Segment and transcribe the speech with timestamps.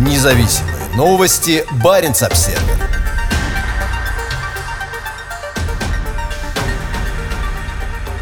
[0.00, 1.62] Независимые новости.
[1.84, 2.62] Барин обсерва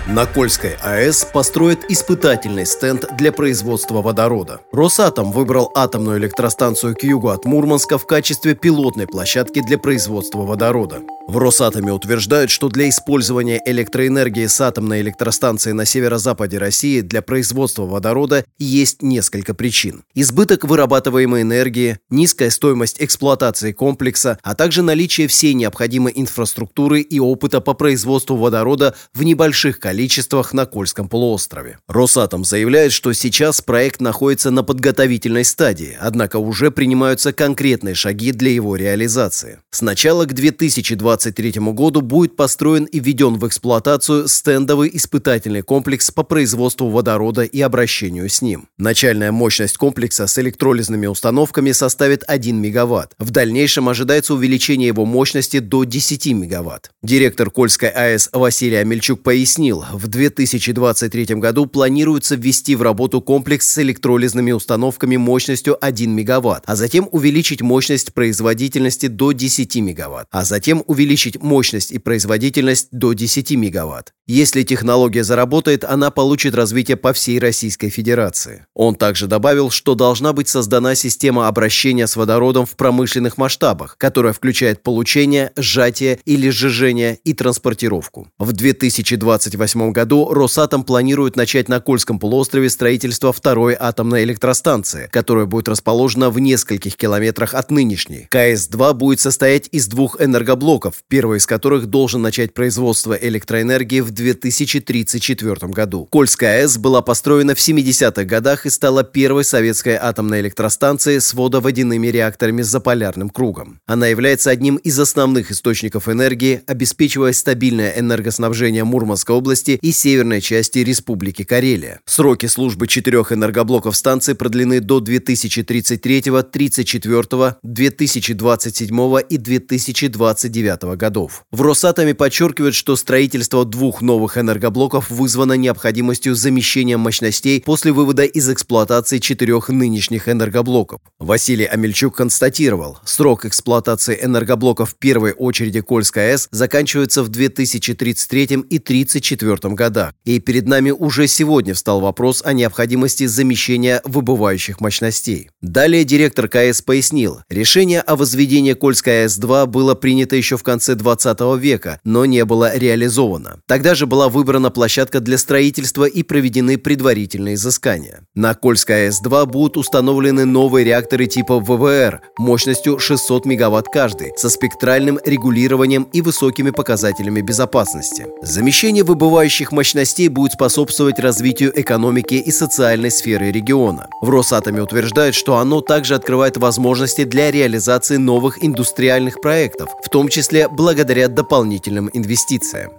[0.09, 4.61] На Кольской АЭС построят испытательный стенд для производства водорода.
[4.72, 11.02] Росатом выбрал атомную электростанцию к югу от Мурманска в качестве пилотной площадки для производства водорода.
[11.29, 17.82] В Росатоме утверждают, что для использования электроэнергии с атомной электростанции на северо-западе России для производства
[17.82, 20.04] водорода есть несколько причин.
[20.14, 27.60] Избыток вырабатываемой энергии, низкая стоимость эксплуатации комплекса, а также наличие всей необходимой инфраструктуры и опыта
[27.60, 31.78] по производству водорода в небольших количествах на Кольском полуострове.
[31.88, 38.50] Росатом заявляет, что сейчас проект находится на подготовительной стадии, однако уже принимаются конкретные шаги для
[38.50, 39.58] его реализации.
[39.70, 46.22] Сначала к 2020 2023 году будет построен и введен в эксплуатацию стендовый испытательный комплекс по
[46.22, 48.68] производству водорода и обращению с ним.
[48.78, 53.12] Начальная мощность комплекса с электролизными установками составит 1 мегаватт.
[53.18, 56.91] В дальнейшем ожидается увеличение его мощности до 10 мегаватт.
[57.02, 63.78] Директор Кольской АЭС Василий Амельчук пояснил, в 2023 году планируется ввести в работу комплекс с
[63.78, 70.84] электролизными установками мощностью 1 мегаватт, а затем увеличить мощность производительности до 10 мегаватт, а затем
[70.86, 74.12] увеличить увеличить мощность и производительность до 10 мегаватт.
[74.27, 78.67] Если технология заработает, она получит развитие по всей Российской Федерации.
[78.75, 84.34] Он также добавил, что должна быть создана система обращения с водородом в промышленных масштабах, которая
[84.34, 88.28] включает получение, сжатие или сжижение и транспортировку.
[88.39, 95.70] В 2028 году Росатом планирует начать на Кольском полуострове строительство второй атомной электростанции, которая будет
[95.70, 98.28] расположена в нескольких километрах от нынешней.
[98.31, 105.54] КС-2 будет состоять из двух энергоблоков, первый из которых должен начать производство электроэнергии в 2034
[105.68, 106.06] году.
[106.10, 112.08] Кольская АЭС была построена в 70-х годах и стала первой советской атомной электростанцией с водоводяными
[112.08, 113.80] реакторами с заполярным кругом.
[113.86, 120.78] Она является одним из основных источников энергии, обеспечивая стабильное энергоснабжение Мурманской области и северной части
[120.78, 122.00] Республики Карелия.
[122.06, 131.44] Сроки службы четырех энергоблоков станции продлены до 2033, 34, 2027 и 2029 годов.
[131.50, 138.49] В Росатоме подчеркивают, что строительство двух новых энергоблоков вызвано необходимостью замещения мощностей после вывода из
[138.49, 141.00] эксплуатации четырех нынешних энергоблоков.
[141.19, 148.78] Василий Амельчук констатировал, срок эксплуатации энергоблоков в первой очереди Кольской АЭС заканчивается в 2033 и
[148.78, 150.15] 2034 годах.
[150.25, 155.50] И перед нами уже сегодня встал вопрос о необходимости замещения выбывающих мощностей.
[155.60, 161.41] Далее директор КАЭС пояснил, решение о возведении Кольской АЭС-2 было принято еще в конце 20
[161.59, 163.61] века, но не было реализовано.
[163.66, 168.21] Тогда же была выбрана площадка для строительства и проведены предварительные изыскания.
[168.34, 175.19] На Кольской АЭС-2 будут установлены новые реакторы типа ВВР мощностью 600 мегаватт каждый, со спектральным
[175.25, 178.27] регулированием и высокими показателями безопасности.
[178.43, 184.06] Замещение выбывающих мощностей будет способствовать развитию экономики и социальной сферы региона.
[184.22, 190.28] В Росатоме утверждают, что оно также открывает возможности для реализации новых индустриальных проектов, в том
[190.28, 192.93] числе благодаря дополнительным инвестициям.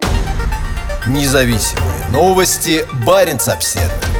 [1.07, 2.85] Независимые новости.
[3.05, 4.18] Барин обседный.